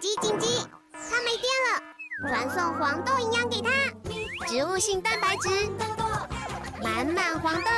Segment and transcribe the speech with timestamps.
[0.00, 0.46] 急紧急！
[0.92, 1.82] 它没电了，
[2.28, 3.70] 传送黄豆营养给它，
[4.46, 5.48] 植物性蛋白质，
[6.80, 7.70] 满满黄豆，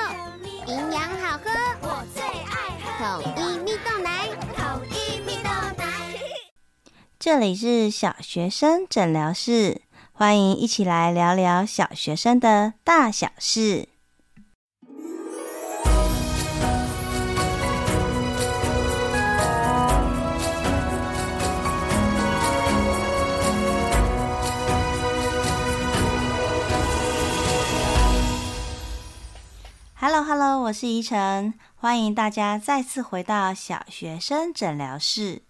[0.66, 5.48] 营养好喝，我最爱喝统一蜜豆奶，统一蜜豆
[5.78, 5.86] 奶。
[7.18, 9.80] 这里是小学生诊疗室，
[10.12, 13.88] 欢迎一起来聊聊小学生的大小事。
[30.02, 35.42] Hello，Hello，我是怡晨，欢迎大家再次回到小学生诊疗室。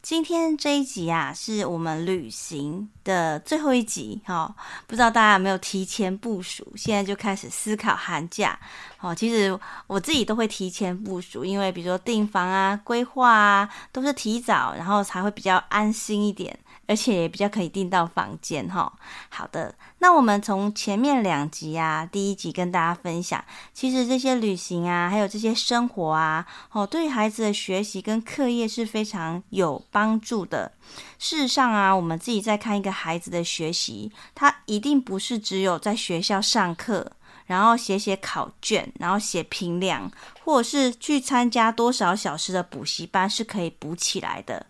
[0.00, 4.22] 今天这一集啊，是我们旅行的最后一集。
[4.24, 6.66] 哈，不知道大家有没有提前部署？
[6.74, 8.58] 现在就开始思考寒假。
[9.00, 16.58] 哦，其实我自己都会提前部署，因为比如说订房啊、规划啊，都是提早，然后才会比较安心一点。
[16.88, 18.92] 而且也比较可以订到房间哈。
[19.28, 30.72] 好的，那我们从前面两集啊，第一集跟大家分享，其实这些旅行啊，还有这些生活啊，哦，对孩子的学习跟课业是非常有帮助的。
[31.18, 37.12] 事实上啊，我们自己在看一个孩子的学习，他一定不是只有在学校上课，
[37.44, 40.10] 然后写写考卷，然后写评量，
[40.42, 44.64] 或者是去参加多少小时的补习班是可以补起来的。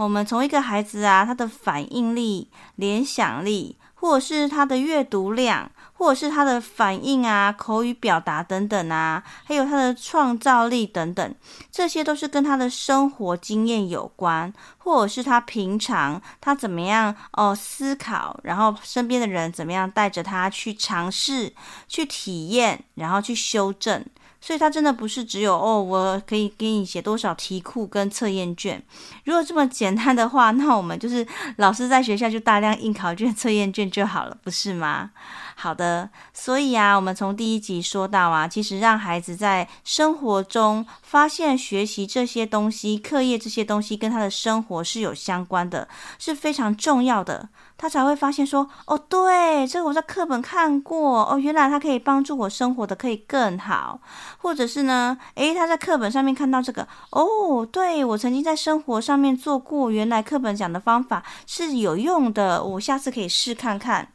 [0.00, 11.34] 我们从一个孩子啊，他的反应力、联想力，或者是他的阅读量，或者是他的反应啊、口语表达等等啊，还有他的创造力等等，
[11.70, 21.52] 这些都是跟他的生活经验有关，或者是他平常他怎么样哦思考，然后身边的人怎么样带着他去尝试、
[21.86, 24.02] 去体验，然后去修正。
[24.40, 28.82] 所以它真的不是只有哦，我可以给你写多少题库跟测验卷。
[29.24, 35.10] 如果这么简单的话，那我们就是老师在学校就大量印考卷、测验卷就好了，不是吗？
[35.56, 45.86] 好的，所以啊，我们从第一集说到啊，其实让孩子在生活中发现学习这些东西、课业这些东西跟他的生活是有相关的，
[46.18, 47.50] 是非常重要的。
[47.80, 53.98] 他才会发现说，哦，对，这个我在课本看过，哦，原来它可以帮助我生活的可以更好。
[54.36, 64.08] 或者是呢，诶，他在课本上面看到这个，哦，对，我曾经在生活上面做过，原来课本讲的方法是有用的，我下次可以试看看。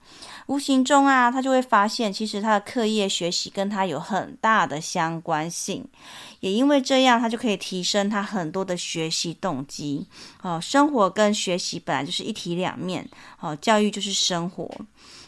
[0.48, 5.84] 无形中啊，他就会发现，其实他的课业学习跟他有很大的相关性，
[6.40, 10.06] 也因为这样，他就可以提升他很多的学习动机。
[10.42, 13.08] 哦，生活跟学习本来就是一体两面，
[13.40, 14.70] 哦，教育就是生活。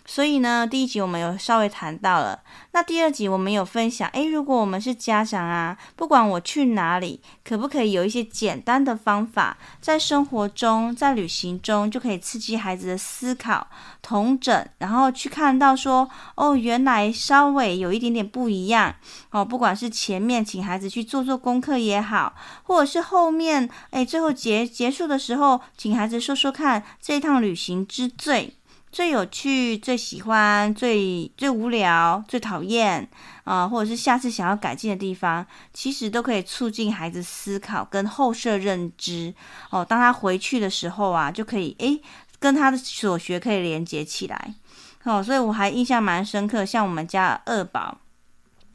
[0.09, 2.39] 所以呢，第一集我们有稍微谈到了。
[2.71, 13.67] 那第二集我们有分享，诶，如果我们是家长啊，不管我去哪里，可不可以有一些简单的方法，在生活中、在旅行中，就可以刺激孩子的思考、
[14.01, 18.95] 统整，然后去看到说，哦，原来稍微有一点点不一样
[19.31, 19.43] 哦。
[19.43, 28.56] 不管是前面请孩子去做做功课也好，或者是后面，诶，最后结结束的时候，请孩子说说看这一趟旅行之最。
[28.97, 33.07] 最有趣、最喜欢、最最无聊、最讨厌
[33.43, 39.31] 啊、或者是下次想要改进的地方，其实都可以促进孩子思考跟后设认知
[39.69, 39.85] 哦。
[39.85, 42.01] 当他回去的时候啊，就可以诶
[42.39, 44.55] 跟他的所学可以连接起来
[45.03, 45.21] 哦。
[45.21, 47.99] 所以我还印象蛮深刻，像我们家二宝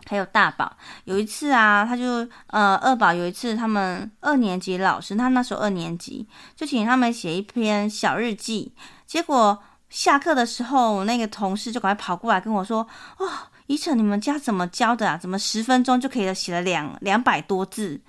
[0.07, 8.73] 还有大宝，有一次啊，他就呃二宝有一次他们二年级老师，他那时候二年级，就请他们写一篇小日记，
[9.05, 9.61] 结果。
[9.93, 12.81] 下课的时候，我那个同事就赶快跑过来跟我说
[13.19, 13.29] ：“哦，
[13.67, 15.19] 怡晨，你们家怎么教的啊？
[15.19, 18.01] 怎么十分钟就可以写了两两百多字？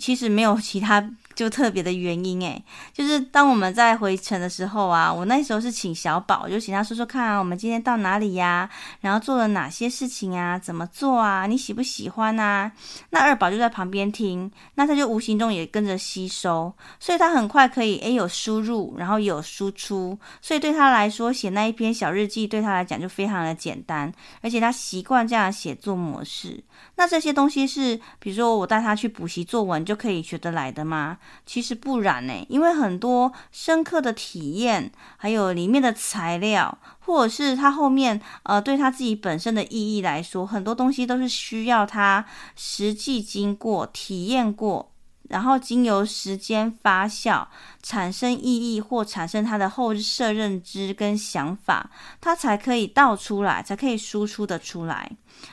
[0.00, 1.08] 其实没有其他。”
[1.40, 2.62] 就特别的原因诶，
[2.92, 8.68] 就是当我们在回程的时候啊，我那时候是请小宝，就请他说说看啊，我们今天到哪里呀？
[9.00, 10.58] 然后做了哪些事情啊？
[10.58, 11.46] 怎么做啊？
[11.46, 12.70] 你喜不喜欢啊？
[13.08, 24.12] 那二宝就在旁边听，那他就无形中也跟着吸收，所以他很快可以诶有输入，然后有输出，所以对他来说写那一篇小日记对他来讲就非常的简单，
[24.42, 26.62] 而且他习惯这样写作模式。
[26.96, 31.16] 那这些东西是比如说我带他去补习作文就可以学得来的吗？
[31.46, 42.24] 其实不然呢，因为很多深刻的体验，还有里面的材料，或者是他后面呃对他自己本身的意义来说，很多东西都是需要他
[42.54, 44.92] 实际经过体验过，
[45.28, 47.46] 然后经由时间发酵，
[47.82, 51.90] 产生意义或产生他的后设认知跟想法，
[52.20, 55.10] 他才可以倒出来，才可以输出的出来。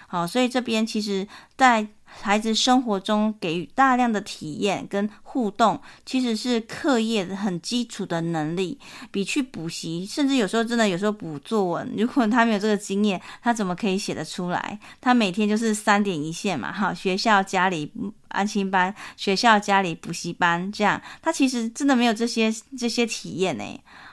[0.07, 1.27] 好，所以这边其实
[1.57, 1.88] 在。
[2.22, 8.80] 孩子生活中给予大量的体验跟互动，其实是课业很基础的能力，
[9.12, 14.80] 比去补习，甚至有时候真的有时候补作文，如果他没有这个经验，他怎么可以写得出来？
[15.00, 17.92] 他每天就是三点一线嘛，哈， 学校家里
[18.30, 23.64] 安心班，学校家里补习班，这样他其实真的没有这些这些体验呢。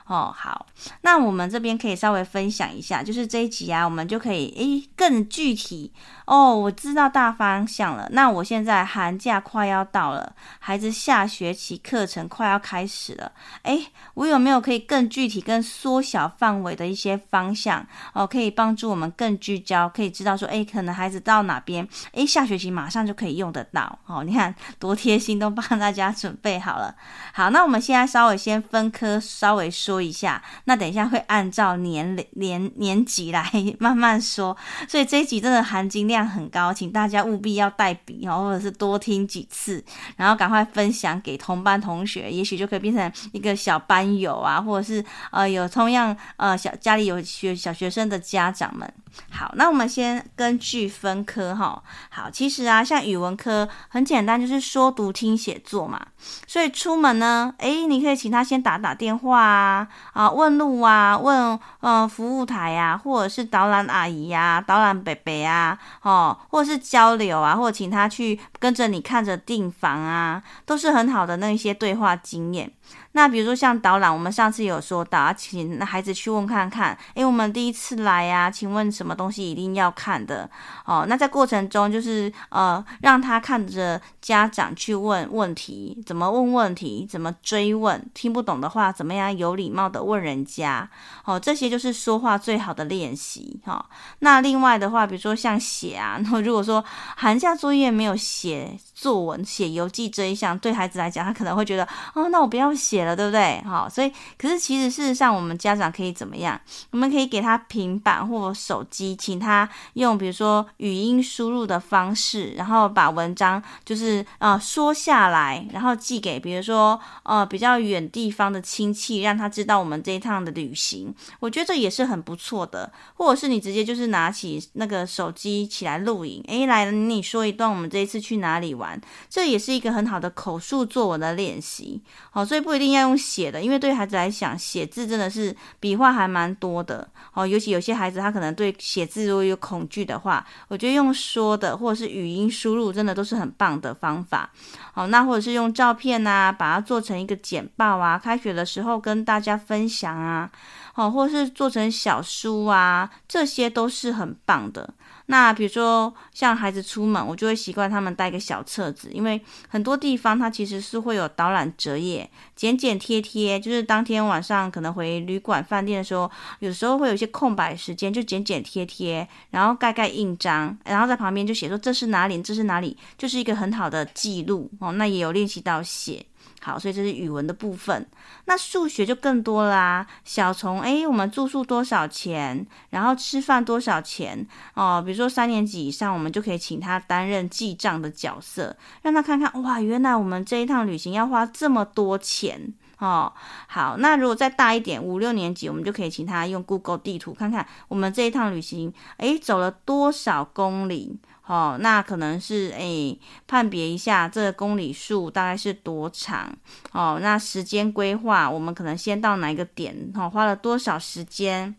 [0.07, 0.67] 哦，好，
[1.01, 5.91] 那我们这边可以稍微分享一下，就是这一集啊，我们就可以诶更具体
[6.27, 8.07] 哦，我知道大方向了。
[8.13, 24.23] 那我现在寒假快要到了，孩子下学期课程快要开始了，诶，我有没有可以更具体、更缩小范围的一些方向哦，可以帮助我们更聚焦，可以知道说，诶，可能孩子到哪边，诶，下学期马上就可以用得到哦。
[24.23, 26.95] 你看多贴心，都帮大家准备好了。
[27.33, 29.94] 好，那我们现在稍微先分科，稍微说。
[29.95, 33.49] 说一下，那等一下会按照年龄年年级来
[33.79, 34.57] 慢慢说，
[34.91, 39.85] 所以这一集真的含金量很高，请大家务必要带笔哦，或者是多听几次，
[40.17, 48.93] 然后赶快分享给同班同学，也许就可以变成一个小班友啊，或者是呃有同样呃小家里有学小学生的家长们。
[49.31, 51.83] 好，那我们先根据分科哈。
[52.11, 56.01] 好，其实啊，像语文科很简单，就是说读听写作嘛。
[56.47, 72.73] 所以出门呢，诶，你可以请他先打打电话啊，啊，问路啊，问呃服务台呀、啊，或者是导览阿姨呀、啊，导览伯伯啊，哦，或者是交流啊，或者请他去跟着你看着订房啊，都是很好的那一些对话经验。
[73.17, 80.51] 那比如说像导览，我们上次有说到，请孩子去问看看，诶，我们第一次来呀、请问什么东西一定要看的？
[80.85, 90.91] 哦，那在过程中就是呃，让他看着家长去问问题，怎么问问题，怎么追问，听不懂的话，怎么样有礼貌的问人家？
[91.25, 93.61] 哦，这些就是说话最好的练习。
[93.65, 93.85] 哈、哦，
[94.19, 96.85] 那另外的话，比如说像写啊，那如果说
[97.17, 103.05] 寒假作业没有写作文、写游记这一项，对孩子来讲，他可能会觉得，哦，那我不要写。
[103.05, 103.61] 了，对不对？
[103.67, 106.59] 好，所以可是其实事实上，我们家长可以怎么样？
[106.91, 121.15] 我们可以给他平板或手机，请他用比如说语音输入的方式，然后把文章就是呃说下来，然后寄给比如说呃比较远地方的亲戚，让他知道我们这一趟的旅行。
[121.41, 122.93] 我觉得这也是很不错的。
[123.15, 128.84] 或者是你直接就是拿起那个手机起来录影，诶，来了，你说一段我们这一次去哪里玩，
[129.29, 132.03] 这也是一个很好的口述作文的练习。
[132.31, 132.95] 好，所以不一定。
[132.95, 137.45] 要用写的，因为对孩子来讲，写字真的是笔画还蛮多的哦。
[137.45, 144.49] 尤其有些孩子他可能对写字如果有恐惧的话，我觉得用说的或者是语音输入，真的都是很棒的方法。
[144.93, 150.49] 好，那或者是用照片啊，把它做成一个简报啊，开学的时候跟大家分享啊，
[150.93, 154.89] 好，或是做成小书啊，这些都是很棒的。
[155.27, 174.93] 那比如说像孩子出门，我就会习惯他们带个小册子，因为很多地方它其实是会有导览折页，剪剪贴贴，就是当天晚上可能回旅馆饭店的时候，有时候会有一些空白时间，就剪剪贴贴，然后盖盖印章，然后在旁边就写说这是哪里，这是哪里，就是一个很好的记录哦。
[174.93, 176.25] 那也有练习到写。
[176.61, 178.07] 好，所以这是语文的部分。
[178.47, 182.67] 那数学就更多啦、小虫，诶，我们住宿多少钱？
[182.89, 184.47] 然后吃饭多少钱？
[184.73, 193.31] 哦，比如说三年级以上，我们就可以请他担任记账的角色，让他看看，哇，原来我们这一趟旅行要花这么多钱哦。
[193.67, 201.19] 好，那如果再大一点，五六年级，我们就可以请他用 Google 地图看看我们这一趟旅行，诶，走了多少公里。
[201.47, 206.51] 哦，那可能是诶，判别一下这个公里数大概是多长
[206.93, 207.19] 哦。
[207.21, 210.11] 那时间规划，我们可能先到哪一个点？
[210.15, 211.75] 哦，花了多少时间？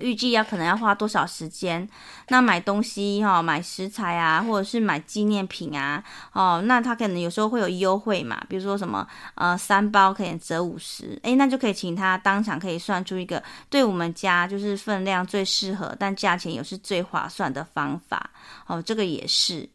[0.00, 1.88] 预计要可能要花多少时间？
[2.28, 18.30] 那买东西哈、哦，买食材啊，或者是买纪念品啊，哦，那他可能有时候会有优惠嘛，比如说什么呃三包可以折五十，诶，那就可以请他当场可以算出一个对我们家就是分量最适合，但价钱也是最划算的方法，
[18.66, 19.68] 哦，这个也是。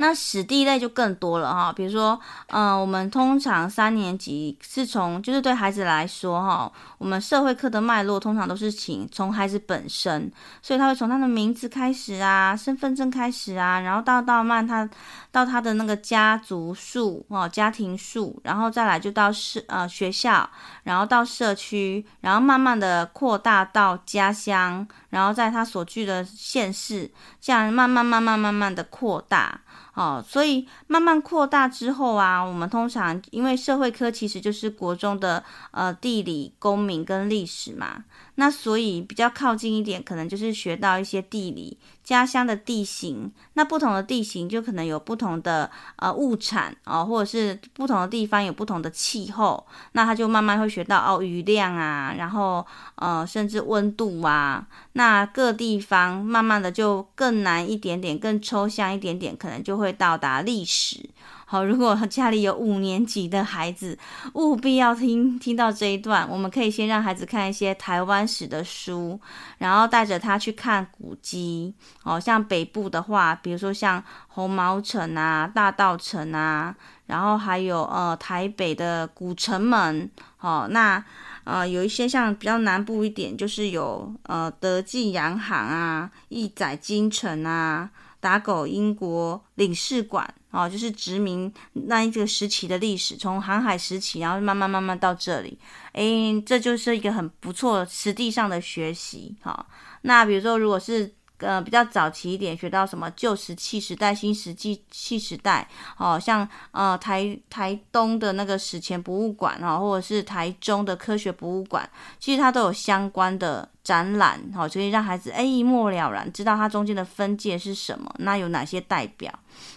[0.00, 10.30] 那史地类就更多了哈，比如说，嗯、呃，我们通常三年级是从，就是对孩子来说哈，我们社会课的脉络通常都是请从孩子本身，
[10.62, 14.88] 所以他会从他的名字开始啊，身份证开始啊，然后到到慢他
[15.32, 20.48] 到他的那个家族树哦，家庭树，然后再来就到社呃学校，
[20.84, 29.60] 然后到社区，然后慢慢的扩大到家乡，然后在他所居的县市，这样慢慢慢慢慢慢的扩大。
[29.98, 38.04] 哦，所以慢慢扩大之后啊，我们通常因为社会科其实就是国中的呃地理、公民跟历史嘛，
[38.40, 43.32] 那所以比较靠近一点，可能就是学到一些地理、家乡的地形。
[43.54, 52.64] 那不同的地形就可能有不同的呃物产哦，或者是不同的地方有不同的气候，那他就慢慢会学到哦雨量啊，然后
[52.96, 59.78] 呃甚至温度啊，那各地方慢慢的就更难一点点，更抽象一点点，可能就。
[59.78, 61.08] 会到达历史。
[61.50, 63.98] 好，如果家里有五年级的孩子，
[64.34, 66.28] 务必要听听到这一段。
[66.30, 69.18] 我们可以先让孩子看一些台湾史的书，
[69.56, 71.72] 然后带着他去看古迹。
[72.02, 76.76] 哦，像北部的话，比如说像红毛城啊、大道城啊，
[77.06, 80.10] 然后还有呃台北的古城门。
[80.40, 81.02] 哦，那
[81.44, 87.88] 呃有一些像比较南部一点，就是有呃德记洋行啊、义载京城啊。
[88.20, 95.58] 打狗英国领事馆啊，就是殖民那一个时期的历史，从航海时期，然后慢慢慢慢到这里，
[95.92, 99.36] 诶，这就是一个很不错实地上的学习。
[99.42, 99.66] 好，
[100.02, 101.17] 那比如说，如果是。
[101.38, 119.32] 呃，比较早期一点，学到什么旧石器时代、新石器时代，哦，像呃台台东的那个史前博物馆哦，或者是台中的科学博物馆，其实它都有相关的展览，哦，所以让孩子诶一目了然，知道它中间的分界是什么，那有哪些代表，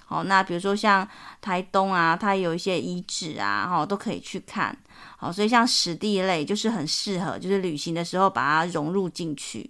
[0.07, 1.07] 哦，那比如说像
[1.41, 4.75] 台东啊，它有一些遗址啊，哦，都可以去看，
[5.19, 9.69] 哦，所以像史地类就是很适合，就是旅行的时候把它融入进去。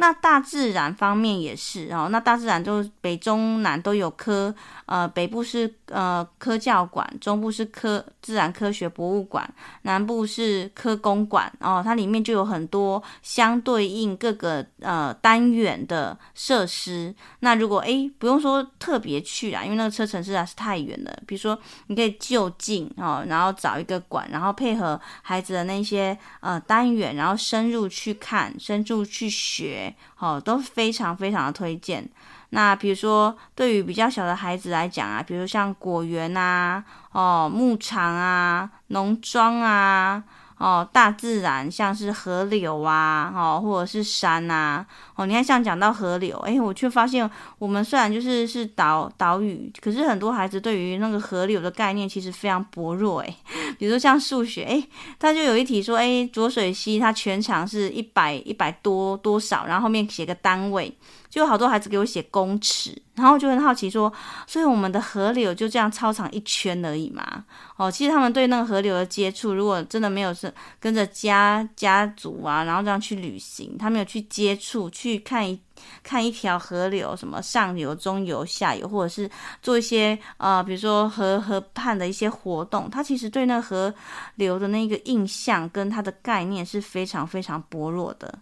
[0.00, 4.54] 那大自然方面也是哦，那大自然都北中南都有科，
[4.86, 9.52] 呃，北部是呃科教馆，中部是科自然科学博物馆，
[9.82, 17.12] 南部是科工馆哦，它里面就有很多相对应各个呃单元的设施。
[17.40, 21.12] 那如果诶不用说特别去啦，因为那个车程实在是太远了。
[21.26, 29.87] 比如说你可以就近哦，然后找一个馆，然后配合孩子的那些呃单元，然后深入去看，深入去学。
[30.18, 32.08] 哦，都非常非常的推荐。
[32.50, 40.22] 那比如说，对于比较小的孩子来讲啊，比如像果园啊，哦，牧场啊，农庄啊。
[40.58, 53.36] 哦，大自然像是河流啊，哦，或者是山呐，啊，哦，你看像讲到河流，诶，我却发现我们虽然就是是岛岛屿，可是很多孩子对于那个河流的概念其实非常薄弱，诶，
[53.78, 54.88] 比如说像数学，诶，
[55.18, 60.92] 他就有一题说，诶，浊水溪它全长是一百一百多多少，然后后面写个单位。
[61.28, 64.12] 就好多孩子给我写公尺，然后就很好奇说，
[64.46, 67.44] 所以我们的河流就这样操场一圈而已嘛？
[67.76, 75.60] 哦，其实他们对那个河流的接触，如果真的没有是跟着家家族啊，然后这样去旅行，他没有去接触，去看一
[76.02, 79.30] 看一条河流，什么上游、中游、下游，或者是
[79.62, 83.94] 做一些呃，比如说河河畔的一些活动，他其实对那河
[84.36, 88.38] 流的那个印象跟他的概念是非常非常薄弱的。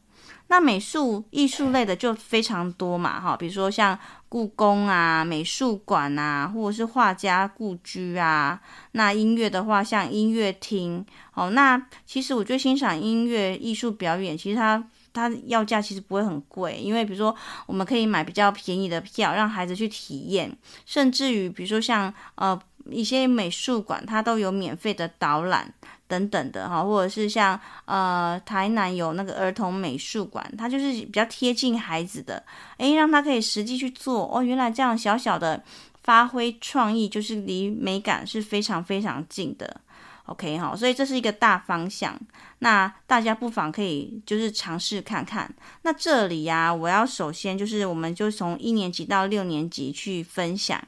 [0.48, 3.98] 那美术艺术类的就非常多嘛，哈，比如说像
[4.28, 8.60] 故宫啊、美术馆啊，或者是画家故居啊。
[8.92, 17.34] 那音乐的话，像音乐厅，哦，那其实我最欣赏音乐艺术表演，其实它它要价其实不会很贵，因为比如说
[17.66, 22.58] 我们可以买比较便宜的票，让孩子去体验，甚至于比如说像呃
[22.90, 25.72] 一些美术馆，它都有免费的导览。
[26.08, 32.40] 等等的哈，或者是像呃台南有那个儿童美术馆，它就是比较贴近孩子的，
[32.76, 34.40] 诶，让他可以实际去做哦。
[34.40, 35.60] 原来这样小小的
[36.04, 39.80] 发挥创意，就是离美感是非常非常近的。
[40.26, 42.16] OK 哈，所以这是一个大方向，
[42.60, 45.52] 那大家不妨可以就是尝试看看。
[45.82, 50.80] 那这里呀、我要首先就是我们就从一年级到六年级去分享。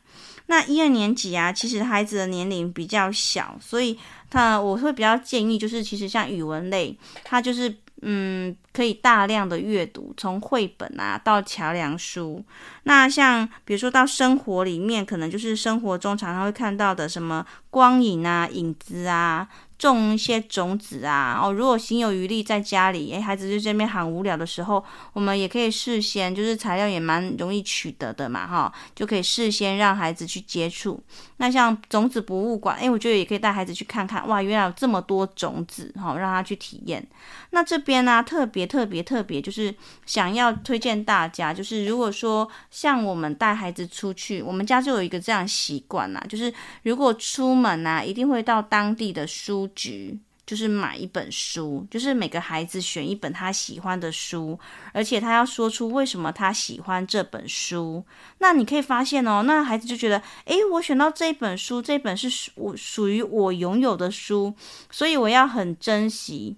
[0.51, 3.99] 那一二年级啊，其实孩子的年龄比较小，所以
[4.31, 12.43] 他我会比较建议，就是其实像语文类，他就是嗯可以大量的阅读，从绘本啊到桥梁书。
[12.85, 19.47] 那像比如说到生活里面，可能就是生活中常常会看到的什么光影啊、影子啊。
[19.79, 31.01] 种一些种子啊，哦，如果心有余力在家里，诶，孩子就这边很无聊的时候，我们也可以事先，就是材料也蛮容易取得的嘛，哈，就可以事先让孩子去接触。
[31.37, 37.07] 那像种子博物馆，诶，我觉得也可以带孩子去看看，哇，原来有这么多种子，哈，让他去体验。
[37.51, 39.73] 那这边呢，特别特别特别，就是
[40.05, 54.59] 想要推荐大家，就是如果说像我们带孩子出去，我们家就有一个这样习惯啦，就是如果出门啊，一定会到当地的书局就是买一本书，就是每个孩子选一本他喜欢的书，
[54.95, 58.03] 而且他要说出为什么他喜欢这本书。
[58.39, 64.55] 那你可以发现哦，那孩子就觉得，诶，我选到这本书，这本是属我属于我拥有的书，
[64.91, 66.57] 所以我要很珍惜。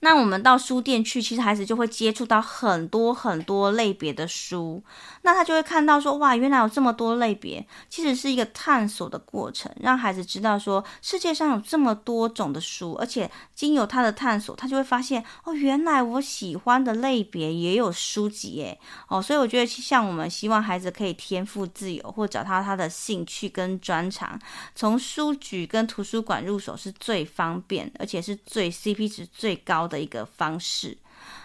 [0.00, 4.82] 那我们到书店去，其实孩子就会接触到很多很多类别的书，
[5.22, 18.78] 那他就会看到说，哇，原来有这么多类别，其实是一个探索的过程，让孩子知道说，世界上有这么多种的书，而且经由他的探索，他就会发现，哦，原来我喜欢的类别也有书籍耶，
[19.08, 24.38] 哦，所以我觉得像我们希望孩子可以天赋自由，或找到他的兴趣跟专长，
[24.76, 30.96] 从书局跟图书馆入手是最方便，而且是最 CP 值最高的一个方式，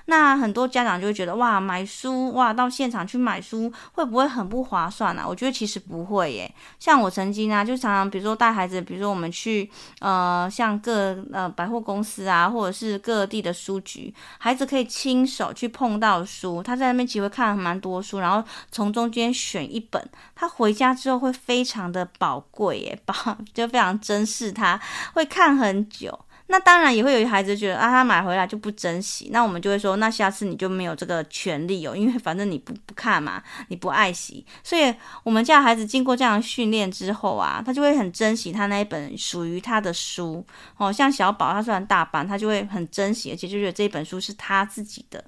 [0.05, 5.25] 那很多家长就会觉得哇，买书哇，到现场去买书会不会很不划算啊？
[5.25, 6.53] 我觉得其实不会耶。
[6.77, 9.69] 像我曾经啊，就常常比如说带孩子，比如说我们去
[9.99, 23.15] 呃，像各呃百货公司啊，或者是各地的书局，孩子可以亲手去碰到书，他在那边其实会看蛮多书，然后从中间选一本，他回家之后会非常的宝贵耶，宝
[23.53, 24.77] 就非常珍视它，
[25.13, 26.19] 会看很久。
[26.47, 29.29] 那当然也会有一孩子觉得啊，他买回来就不珍惜。
[29.31, 34.45] 那我们就会说，那下次你就没有这个权利哦，因为反正你不不看嘛，你不爱惜。
[34.63, 40.45] 所以我们家孩子经过这样训练之后啊，他就会很珍惜他那一本属于他的书
[40.77, 40.91] 哦。
[40.91, 45.23] 像小宝，他虽然大班，他就会很珍惜，而且就觉得这本书是他自己的。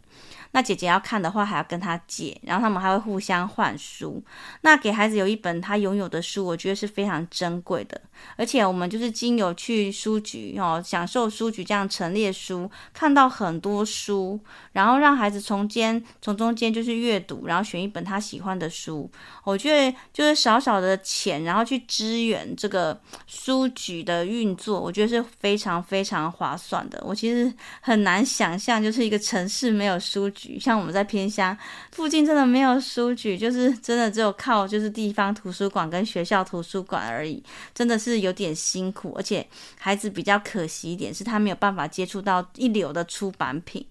[0.52, 4.24] 那姐姐要看的话，还要跟他借，然后他们还会互相换书。
[4.62, 8.00] 那给孩子有一本他拥有的书，我觉得是非常珍贵的。
[8.38, 14.40] 而且我们就是经由去书局哦，享受书局这样陈列书，看到很多书，
[14.72, 19.12] 然后让孩子从间从中间就是阅读，然后选一本他喜欢的书。
[19.44, 27.04] 我觉得就是少少的钱，然后去支援这个书局的运作，我觉得是非常非常划算的。
[27.06, 30.60] 我其实很难想象，就是一个城市没有书局。
[30.60, 31.58] 像我们在偏乡
[31.92, 37.44] 附近，真的没有书局，就是 真的只有靠就是地方图书馆跟学校图书馆而已，
[37.74, 39.46] 真的是有点辛苦，而且
[39.78, 43.86] 孩子比较可惜一点，是他没有办法接触到一流的出版品。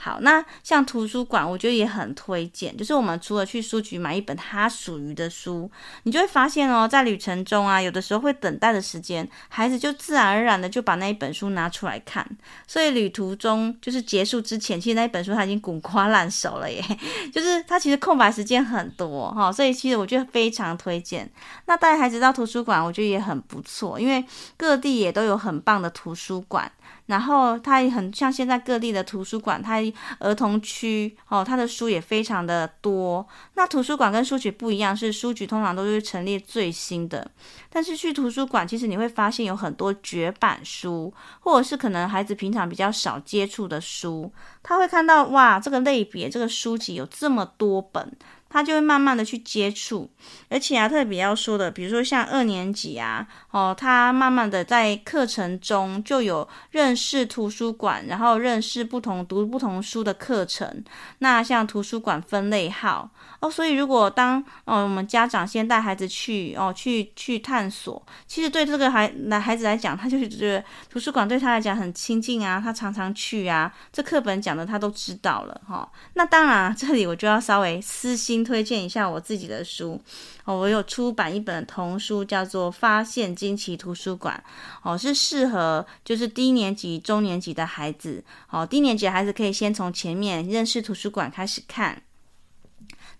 [0.00, 2.74] 好，那像图书馆，我觉得也很推荐。
[2.76, 5.68] 就是我们除了去书局买一本它属于的书，
[6.04, 12.24] 你就会发现哦，在旅程中啊，有的时候会等待的时间，孩子就自然而然的就把那一本书拿出来看。
[12.64, 16.80] 所以旅途中就是结束之前，其实那一本书他已经滚瓜烂熟了耶。
[17.34, 21.28] 就是他其实空白时间很多哈，所以其实我觉得非常推荐。
[21.66, 24.24] 那带孩子到图书馆，我觉得也很不错，因为
[24.56, 26.70] 各地也都有很棒的图书馆。
[27.06, 29.80] 然后它也很像现在各地的图书馆，它
[30.18, 33.26] 儿童区哦，它的书也非常的多。
[33.54, 37.30] 那图书馆跟书局不一样，是书局通常都是陈列最新的，
[37.70, 44.30] 但是去图书馆，其实你会发现有很多绝版书，或者是可能孩子平常比较少接触的书，
[44.62, 48.12] 他会看到哇，这个类别这个书籍有这么多本。
[48.50, 50.10] 他就会慢慢的去接触，
[50.48, 60.82] 而且啊，特别要说的，比如说像二年级啊，哦，他慢慢的在课程中就有认识图书馆，然后认识不同读不同书的课程。
[61.18, 75.88] 那像图书馆分类号哦，所以如果当哦我们家长先带孩子去哦去去探索，其实对这个孩来孩子来讲，他就是觉得图书馆对他来讲很亲近啊，他常常去啊，这课本讲的他都知道了哈、哦。
[76.14, 78.37] 那当然，这里我就要稍微私心。
[78.44, 80.00] 推荐一下我自己的书
[80.44, 84.42] 哦，我有出版一本童书，叫做《发现惊奇图书馆》
[84.88, 88.66] 哦，是适合就是低年级、中年级的孩子哦。
[88.66, 92.02] 低年级的孩子可以先从前面认识图书馆开始看。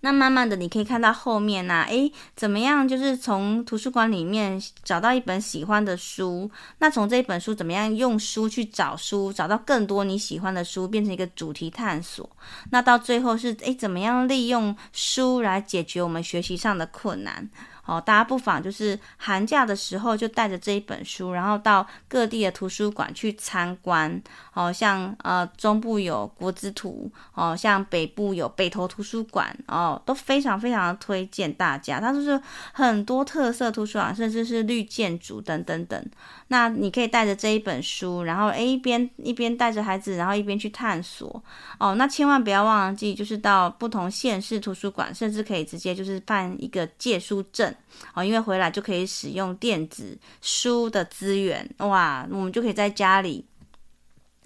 [0.01, 2.87] 那慢慢的，你可以看到后面呐、啊，诶，怎么样？
[2.87, 12.29] 就是从图书馆里面找到一本喜欢的书，那从这本书怎么样用书去找书，找到更多你喜欢的书，变成一个主题探索。
[12.71, 17.49] 那到最后是，诶，怎么样利用书来解决我们学习上的困难？
[17.89, 24.21] 哦，大家不妨就是寒假的时候就带着这一本书，然后到各地的图书馆去参观。
[24.53, 31.99] 哦，像呃中部有国之图，哦，像北部有北投图书馆，哦，都非常非常的推荐大家。
[31.99, 32.39] 它就是
[32.73, 36.05] 很多特色图书馆，甚至是绿建筑等等等。
[36.51, 41.41] 那你可以带着这一本书，然后诶一边一边带着孩子，然后一边去探索。
[41.79, 47.73] 哦，那千万不要忘记，就是到不同县市图书馆，甚至可以直接就是办一个借书证。
[48.13, 53.45] 哦，因为回来就可以使用电子书的资源，哇，我们就可以在家里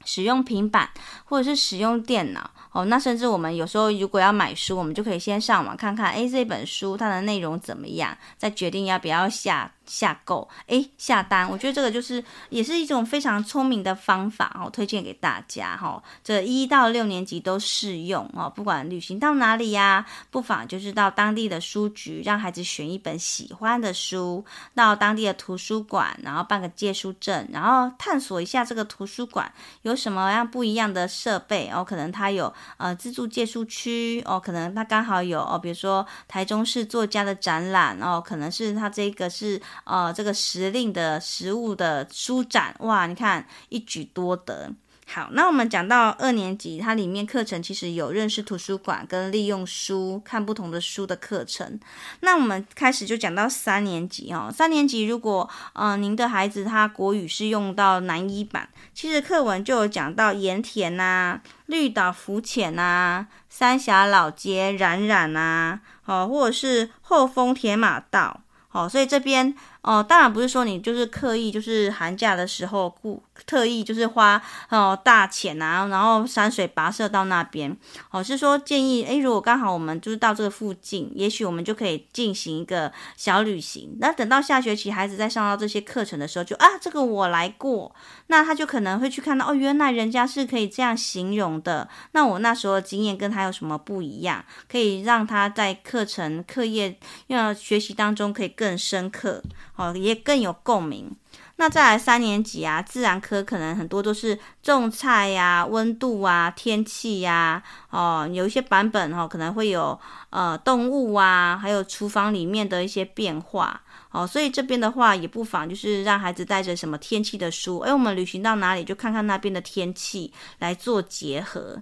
[0.03, 0.89] 使用平板
[1.23, 2.51] 或者是使用电脑。
[2.73, 16.01] 哦，那甚至我们有时候如果要买书，我们就可以先上网看看，诶，这本书它的内容怎么样，再决定要不要下下购，诶，下单，我觉得这个就是也是一种非常聪明的方法哦，推荐给大家哈。
[16.23, 29.51] 这一到六年级都适用哦，不管旅行到哪里呀，不妨就是到当地的书局，让孩子选一本喜欢的书，到当地的图书馆，然后办个借书证，然后探索一下这个图书馆
[29.83, 39.61] 有什么样不一样的设备哦，可能它有呃自助借书区哦，可能它刚好有哦，比如说台中市作家的展览哦，可能是它这个是。
[39.85, 44.71] 呃，这个时令的食物的书展，哇，你看一举多得。
[45.05, 51.79] 好，那我们讲到二年级，它里面课程其实有认识图书馆跟利用书看不同的书的课程。
[52.21, 68.39] 那我们开始就讲到三年级哦，三年级如果呃您的孩子他国语是用到南一版，其实课文就有讲到盐田呐、啊、绿岛浮潜呐、三峡老街冉冉呐，哦，或者是后丰铁马道。
[68.71, 77.75] 哦，所以这边哦，当然不是说你就是刻意，就是寒假的时候故特意就是花哦大钱啊，然后山水跋涉到那边。
[78.11, 83.97] 哦，是说建议，诶，如果刚好我们就是到这个附近，也许我们就可以进行一个小旅行。
[83.99, 87.93] 那等到下学期孩子在上到这些课程的时候，就啊，这个我来过，
[88.27, 91.89] 那他就可能会去看到哦，原来人家是可以这样形容的。
[92.13, 94.45] 那我那时候的经验跟他有什么不一样？
[94.71, 98.53] 可以让他在课程课业要学习当中可以。
[98.55, 99.41] 更深刻，
[99.77, 101.15] 哦，也更有共鸣。
[101.63, 109.97] 那再来三年级啊，自然科可能很多都是种菜呀、啊、温度啊、天气呀、哦，有一些版本哦，可能会有
[110.31, 121.81] 呃动物啊，还有厨房里面的一些变化，哦，所以这边的话也不妨就是让孩子带着什么天气的书，哎，我们旅行到哪里就看看那边的天气来做结合。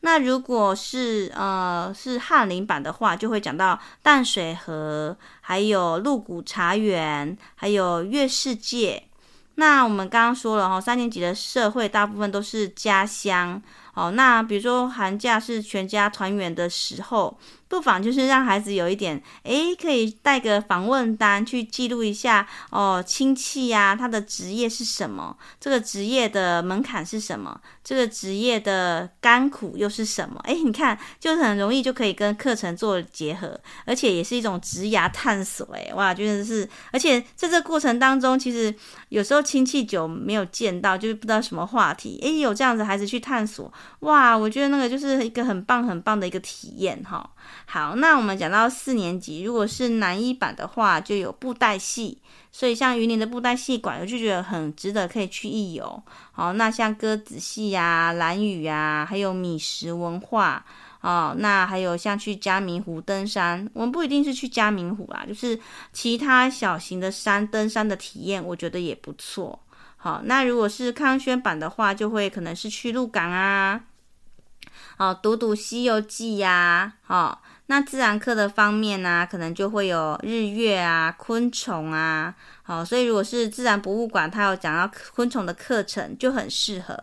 [0.00, 9.04] 那如果是呃是翰林版的话，就会讲到淡水河，还有鹿谷茶园，还有月世界。
[9.56, 13.60] 那我们刚刚说了哈，三年级的社会大部分都是家乡。
[13.94, 17.38] 哦，那比如说寒假是全家团圆的时候，
[17.68, 25.36] 不妨就是让孩子有一点，诶，可以带个访问单去记录一下哦，亲戚呀，他的职业是什么？
[25.60, 27.60] 这个职业的门槛是什么？
[27.84, 30.40] 这个职业的甘苦又是什么？
[30.44, 35.66] 诶，你看，就是很容易就可以跟课程做结合，而且也是一种职涯探索。
[35.74, 38.72] 诶，哇，真的是，而且在这个过程当中，其实
[39.08, 43.72] 有时候亲戚久没有见到，就是不知道什么话题，诶，有这样子孩子去探索。
[44.00, 47.28] 哇，我觉得那个就是一个很棒很棒的一个体验哈。
[47.66, 52.18] 好，那我们讲到四年级，如果是南一版的话，就有布袋戏，
[52.52, 56.02] 所以像云林的布袋戏馆，我就觉得很值得可以去一游。
[56.32, 60.62] 好，那像歌仔戏呀、兰屿呀，还有米食文化
[61.00, 65.58] 哦，那还有像去嘉明湖登山，我们不一定是去嘉明湖啦，就是
[65.94, 69.58] 其他小型的山登山的体验，我觉得也不错。
[69.96, 73.84] 好，那如果是康轩版的话，就会可能是去鹿港啊，
[74.98, 77.38] 哦，读读《西游记》呀，哦，
[77.72, 86.94] 那自然课的方面呢、可能就会有日月啊、昆虫啊，好，所以如果是自然博物馆，它有讲到昆虫的课程，就很适合。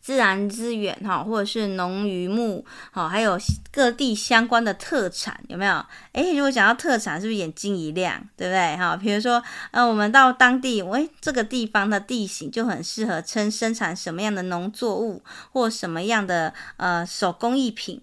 [0.00, 3.36] 自然资源哈，或者是农渔牧，好，还有
[3.72, 5.84] 各地相关的特产，有没有？
[6.12, 8.76] 诶，如果讲到特产，是不是眼睛一亮，对不对？
[8.76, 9.42] 哈，比如说，
[9.72, 18.00] 呃，我们到当地，喂，这个地方的地形就很适合称生产什么样的农作物，或什么样的呃手工艺品。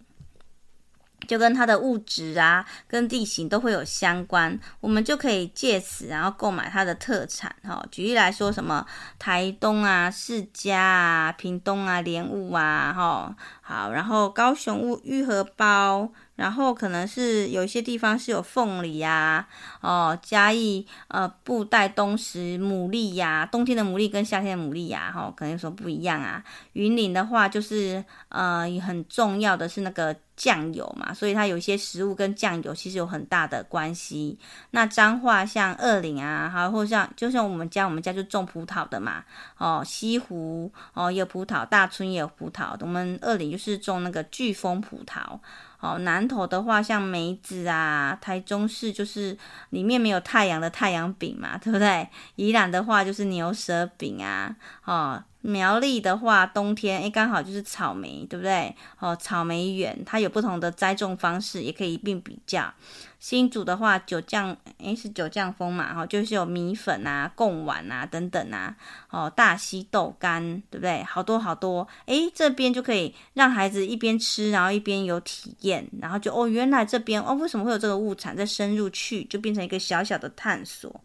[1.28, 7.84] 就跟它的物质啊，跟地形都会有相关，我们就可以借此然后购买它的特产哈。
[7.92, 8.86] 举例来说，什么
[9.18, 13.36] 台东啊、释迦啊、屏东啊、莲雾啊，哈
[13.72, 16.12] 好，然后高雄物玉荷包。
[16.38, 19.48] 然后可能是有一些地方是有凤梨呀，
[19.82, 26.44] 哦，嘉义呃布袋冬石牡蛎呀，冬天的牡蛎跟夏天的牡蛎呀，哈、哦，可能有什么不一样啊？
[26.74, 34.40] 云林的话就是呃很重要的是那个酱油嘛，所以它有一些食物跟酱油其实有很大的关系。
[34.72, 39.24] 那彰化像二岭啊，还或像就像我们家，我们家就种葡萄的嘛，
[39.60, 45.39] 哦，西湖哦有葡萄，大村也有葡萄，我们二岭就是种那个巨峰葡萄。
[45.80, 49.36] 哦，南投的话像梅子啊，台中市就是
[49.71, 52.08] 里面没有太阳的太阳饼嘛，对不对？
[52.36, 58.76] 宜兰的话就是牛舌饼啊，哦，苗栗的话，冬天诶刚好就是草莓，对不对？
[59.00, 62.74] 哦，草莓园它有不同的栽种方式，也可以一并比较。
[63.20, 68.76] 新竹的话，九降诶是九降风嘛，哈，就是有米粉啊、贡丸啊等等啊，
[69.12, 71.04] 哦，大溪豆干，对不对？
[71.04, 78.36] 好多好多，诶，这边就可以让孩子一边吃，然后一边有体验，然后就哦，原来这边哦，为什么会有这个物产？
[78.36, 81.02] 再深入去，就变成一个小小的探索。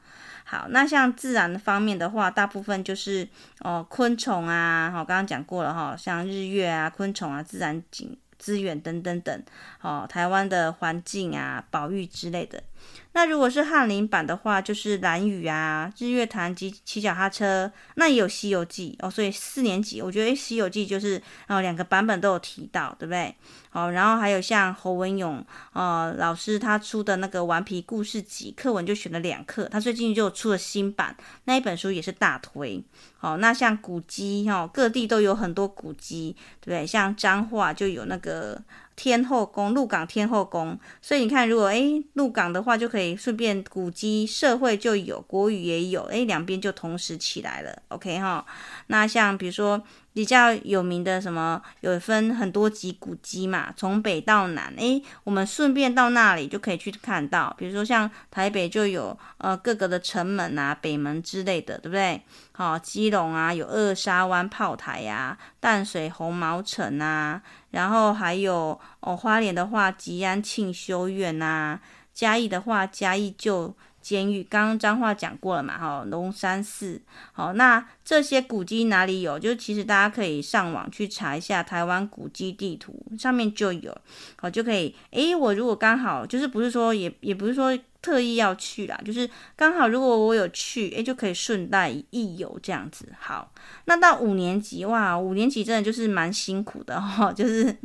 [0.48, 3.28] 好，那像自然的方面的话，大部分就是
[3.58, 8.16] 哦，昆虫啊，好，刚刚讲过了哈，像日月啊、昆虫啊、自然景。
[8.38, 9.42] 资源等等等，
[9.80, 12.62] 哦，台湾的环境啊，保育之类的。
[13.12, 19.10] 那如果是翰林版的话，就是蓝雨啊、日月潭及骑脚踏车，那也有《西游记》哦。
[19.10, 23.34] 所以四年级，我觉得《西游记》就是哦，两个版本都有提到，对不对？
[23.72, 29.64] 哦，然后还有像侯文勇哦老师他出的那个顽皮故事集，课文就选了两课。
[29.70, 32.84] 他最近就出了新版，那一本书也是大推。
[33.20, 36.86] 哦，那像古籍哈，各地都有很多古籍，对不对？
[36.86, 38.62] 像彰化就有那个。
[38.96, 48.44] 天后宫、鹿港天后宫，所以你看，如果诶鹿港的话，就可以顺便古籍、社会就有，国语也有，诶两边就同时起来了，OK 哈。
[48.86, 49.82] 那像比如说
[50.16, 62.22] 比较有名的什么，有分很多级古迹嘛，从北到南，诶我们顺便到那里就可以去看到，比如说像台北就有呃各个的城门啊、北门之类的，对不对？
[62.52, 67.42] 好，基隆啊有二沙湾炮台呀、啊，淡水红毛城啊。
[67.72, 71.78] 然后还有哦，花莲的话，吉安庆修院呐、
[72.14, 74.44] 嘉义的话，嘉义旧监狱。
[74.44, 77.02] 刚刚彰化讲过了嘛，哈，龙山寺。
[77.32, 79.36] 好，那这些古迹哪里有？
[79.36, 83.92] 就其实大家可以上网去查一下台湾古迹地图，上面就有。
[84.36, 84.94] 好，就可以。
[85.10, 93.08] 诶，我如果刚好就是不是说也也不是说特意要去啦，就是刚好如果我有去，诶，就可以顺带一游这样子。
[93.18, 93.52] 好。
[93.86, 97.76] 那到五年级哇，五年级真的就是蛮辛苦的哈、就是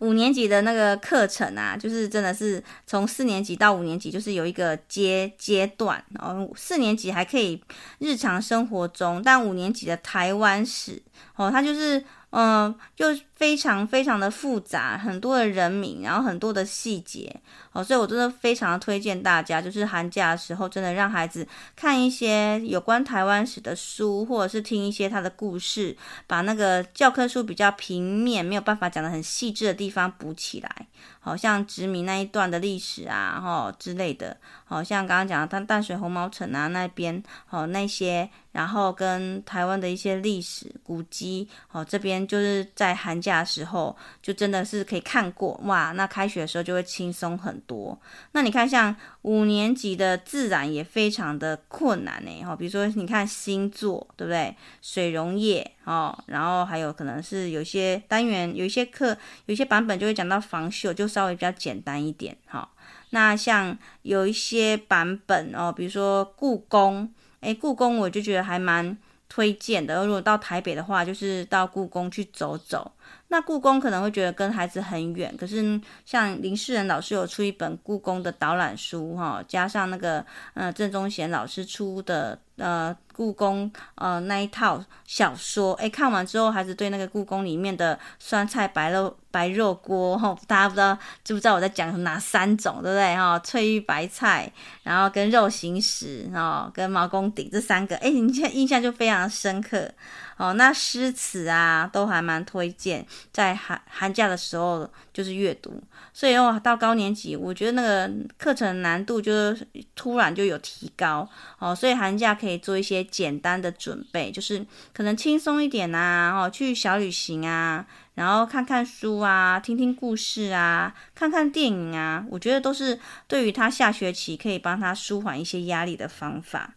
[0.00, 7.62] 五年级的那个课程啊，就是真的是从四年级到五年级，就是有一个阶阶段，然后四年级还可以
[7.98, 11.02] 日常生活中，但五年级的台湾史
[11.36, 12.04] 哦，它就是。
[12.30, 17.34] 嗯，就非常非常的复杂，很多的人名，然后很多的细节，
[17.72, 30.86] 哦，所以我真的非常推荐大家，就是寒假的时候，真的让孩子看一些有关台湾史的书，或者是听一些他的故事，把那个教科书比较平面没有办法讲得很细致的地方补起来，
[31.26, 38.30] 好像殖民那一段的历史啊，哈之类的，好像刚刚讲的淡淡水红毛城啊那边，哦那些。
[38.52, 45.92] 然后跟台湾的一些历史古迹，哦，这边就是在寒假的时候，就真的是可以看过哇。
[45.92, 48.00] 那开学的时候就会轻松很多。
[48.32, 54.54] 那你看，像五年级的自然也非常的困难呢，哈，比如说你看星座，对不对？
[54.80, 59.08] 水溶液，哦，然后还有可能是有些单元，有一些课，
[59.46, 62.68] 有一些版本就会讲到防锈，就稍微比较简单一点，哈。
[63.10, 67.12] 那像有一些版本哦，比如说故宫。
[67.40, 68.96] 诶，故宫我就觉得还蛮
[69.28, 70.04] 推荐的。
[70.06, 72.90] 如果到台北的话，就是到故宫去走走。
[73.28, 82.96] 那故宫可能会觉得跟孩子很远，可是像林世仁老师有出一本故宫的导览书，哈，加上那个呃郑宗贤老师出的呃。
[83.16, 93.16] 故宫呃那一套小说，哎，看完之后，孩子对那个故宫里面的酸菜白肉白肉锅，哈，大家不知道知不知道我在讲哪三种，对不对？
[93.16, 99.90] 哈，翠玉白菜，然后跟肉形石，哦，跟毛公鼎这三个，哎，你现在印象就非常深刻。
[100.36, 105.82] 哦，那诗词啊，都还蛮推荐，在寒寒假的时候就是阅读。
[106.12, 126.74] 所以哦，到高年级，我觉得那个课程难度就是突然就有提高哦，所以寒假可以做一些简单的准备，就是可能轻松一点啊，哦，去小旅行啊，然后看看书啊，听听故事啊，看看电影啊，我觉得都是对于他下学期可以帮他舒缓一些压力的方法。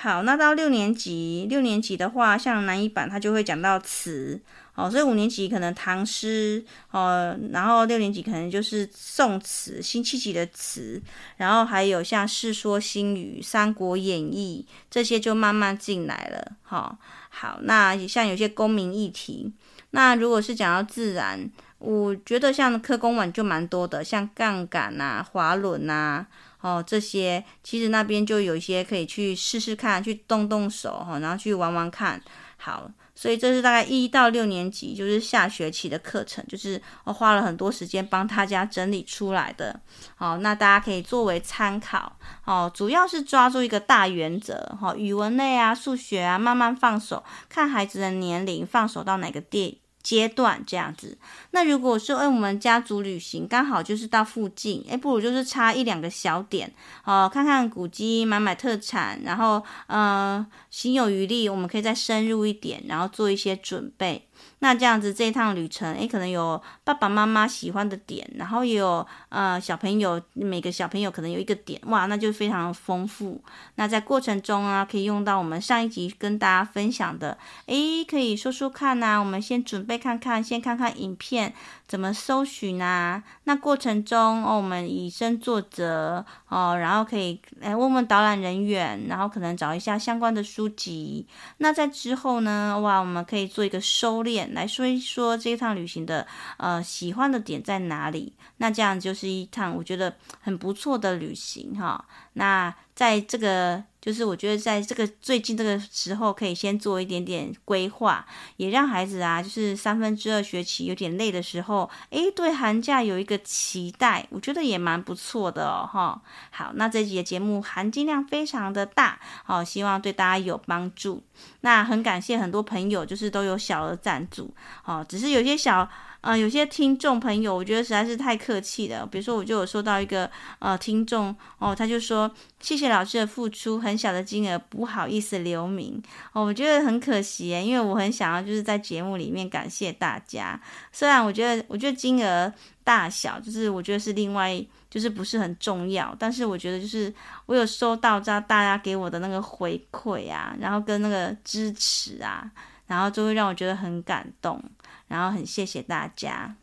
[0.00, 4.40] 好，那到六年级，六年级的话，像南一版，它就会讲到词，
[4.76, 11.02] 哦，所以五年级可能唐诗，哦，然后六年级可能就是宋词，辛弃疾的词，
[11.36, 16.98] 然后还有像《世说新语》《三国演义》这些就慢慢进来了，好、哦，
[17.30, 19.52] 好，那像有些公民议题，
[19.90, 26.24] 那如果是讲到自然，我觉得像科工馆就蛮多的，像杠杆啊、滑轮啊。
[26.60, 32.20] 哦，这些其实那边就有一些可以去试试看，去动动手哈，然后去玩玩看。
[32.60, 39.80] 好，所以这是大概一到六年级，就是下学期的课程，就是我花了很多时间帮大家整理出来的。
[40.16, 42.18] 好，那大家可以作为参考。
[42.44, 44.76] 哦，主要是抓住一个大原则。
[44.80, 49.80] 哈，语文类啊、数学啊，慢慢放手，看孩子的年龄，放手到哪个地。
[50.08, 51.18] 阶段这样子，
[51.50, 56.72] 那如果说，哎，我们家族旅行刚好就是到附近，哎，不如就是差一两个小点，
[57.04, 64.27] 哦，看看古迹，买买特产，然后，嗯、呃，行有余力，我们可以再深入一点，然后做一些准备。
[64.60, 73.40] 那这样子这一趟旅程，诶，可能有爸爸妈妈喜欢的点，然后也有呃小朋友，每个小朋友可能有一个点，哇，那就非常丰富。
[73.76, 81.54] 那在过程中啊，可以用到我们上一集跟大家分享的，诶，可以说说看呐、我们先准备看看，先看看影片。
[81.88, 83.24] 怎么搜寻啊？
[83.44, 91.26] 那过程中哦，我们以身作则哦，然后可以来问问导览人员，然后可能找一下相关的书籍。
[91.56, 96.26] 那在之后呢，哇，我们可以做一个收敛，来说一说这一趟旅行的
[96.58, 98.34] 呃喜欢的点在哪里。
[98.58, 102.04] 那这样就是一趟我觉得很不错的旅行哈。
[102.34, 103.82] 那在这个。
[104.00, 108.24] 就是我觉得在这个最近这个时候，可以先做一点点规划，
[108.56, 116.22] 也让孩子啊，就是三分之二学期有点累的时候，诶，对寒假有一个期待，我觉得也蛮不错的哦，哈。
[116.50, 121.22] 好，那这集节目含金量非常的大，好，希望对大家有帮助。
[121.60, 125.88] 那很感谢很多朋友，就是都有小额赞助，哦，只是有些小。
[126.28, 129.06] 呃，有些听众朋友，我觉得实在是太客气了。
[129.06, 135.98] 比如说，我就有收到一个呃听众哦，他就说谢谢老师的付出，很小的金额不好意思留名
[136.34, 140.60] 哦，我觉得很可惜诶，因为我很想要就是在节目里面感谢大家。
[140.92, 142.52] 虽然我觉得我觉得金额
[142.84, 147.10] 大小就是我觉得是另外就是不是很重要，但是我觉得就是
[147.46, 152.50] 我有收到这大家给我的那个回馈啊，然后跟那个支持啊，
[152.86, 154.62] 然后就会让我觉得很感动。
[155.08, 156.54] 然后很谢谢大家。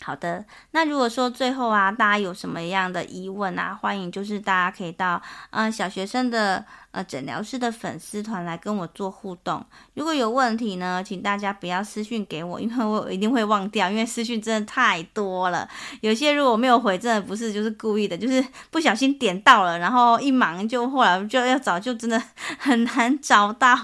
[0.00, 6.64] 好的，那如果说最后啊，大家有什么样的疑问啊，欢迎就是大家可以到嗯、小学生的。
[6.96, 9.62] 呃，诊疗室的粉丝团来跟我做互动。
[9.92, 15.68] 如果有问题呢，请大家不要私讯给我，因为我一定会忘掉，因为私讯真的太多了。
[16.00, 22.18] 有些如果没有回，真的不是就是故意的，就是不小心点到了，然后一忙就后来就要找，就真的
[22.58, 23.76] 很难找到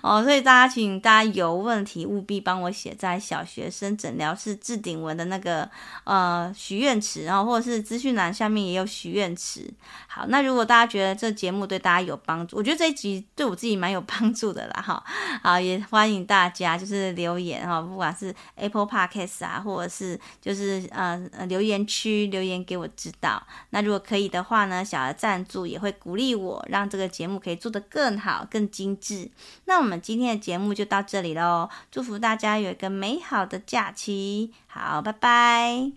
[0.00, 0.22] 哦。
[0.22, 5.68] 所以大家请大家有问题务必帮我写在小学生诊疗室置顶文的那个
[6.04, 9.68] 呃许愿池，然后或者是资讯栏下面也有许愿池。
[10.06, 15.02] 好，那如果大家觉得这节目对大家有帮助我觉得这一集对我自己蛮有帮助的啦，哈，
[15.42, 23.42] 好，也欢迎大家就是留言哈，不管是 Apple Podcast 啊，或者是就是呃留言区留言给我知道。
[23.70, 29.30] 那如果可以的话呢，小额赞助也会鼓励我，让这个节目可以做得更好、更精致。
[29.64, 35.92] 那我们今天的节目就到这里喽，祝福大家有一个美好的假期，好，拜拜。